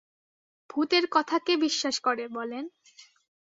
[0.69, 2.63] ভূতের কথা কে বিশ্বাস করে বলেন?